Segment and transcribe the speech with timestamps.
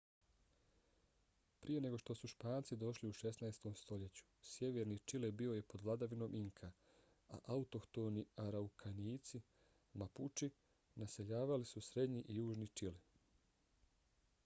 [1.63, 3.75] prije nego što su španci došli u 16.
[3.81, 6.69] stoljeću sjeverni čile bio je pod vladavinom inka
[7.37, 9.41] a autohtoni araukanijci
[10.03, 10.49] mapuči
[11.03, 12.95] naseljavali su srednji i južni čile